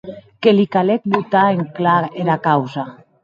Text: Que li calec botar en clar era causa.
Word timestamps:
Que 0.45 0.53
li 0.53 0.63
calec 0.75 1.05
botar 1.17 1.43
en 1.57 1.61
clar 1.79 1.99
era 2.25 2.39
causa. 2.49 2.89